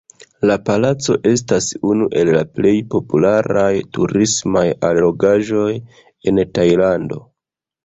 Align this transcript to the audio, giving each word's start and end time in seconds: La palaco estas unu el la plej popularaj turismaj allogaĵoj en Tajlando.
La 0.49 0.53
palaco 0.69 1.17
estas 1.31 1.67
unu 1.89 2.07
el 2.21 2.31
la 2.37 2.41
plej 2.55 2.71
popularaj 2.95 3.69
turismaj 3.99 4.65
allogaĵoj 4.91 5.69
en 6.33 6.45
Tajlando. 6.59 7.25